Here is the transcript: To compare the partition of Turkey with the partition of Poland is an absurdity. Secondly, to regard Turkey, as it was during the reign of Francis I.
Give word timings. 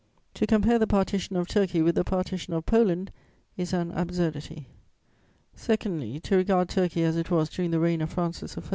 To 0.33 0.47
compare 0.47 0.79
the 0.79 0.87
partition 0.87 1.35
of 1.35 1.47
Turkey 1.47 1.79
with 1.83 1.93
the 1.93 2.03
partition 2.03 2.55
of 2.55 2.65
Poland 2.65 3.11
is 3.55 3.71
an 3.71 3.91
absurdity. 3.91 4.65
Secondly, 5.55 6.19
to 6.21 6.37
regard 6.37 6.69
Turkey, 6.69 7.03
as 7.03 7.17
it 7.17 7.29
was 7.29 7.49
during 7.49 7.69
the 7.69 7.79
reign 7.79 8.01
of 8.01 8.09
Francis 8.11 8.57
I. 8.57 8.61